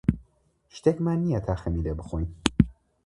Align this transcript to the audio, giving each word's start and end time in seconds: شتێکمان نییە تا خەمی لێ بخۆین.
شتێکمان 0.75 1.19
نییە 1.25 1.39
تا 1.47 1.53
خەمی 1.61 1.83
لێ 1.85 1.93
بخۆین. 1.99 2.25